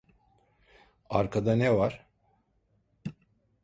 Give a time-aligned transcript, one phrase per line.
[1.09, 2.07] Arkada ne var?